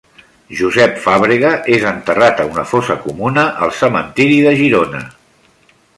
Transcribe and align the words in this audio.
Josep 0.59 0.95
Fàbrega 1.03 1.51
és 1.75 1.85
enterrat 1.91 2.41
a 2.45 2.47
una 2.55 2.65
fosa 2.71 2.97
comuna 3.05 3.45
al 3.67 3.77
cementiri 3.83 4.41
de 4.47 4.59
Girona. 4.63 5.07